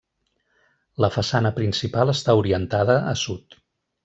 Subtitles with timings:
[1.05, 3.61] La façana principal està orientada a sud.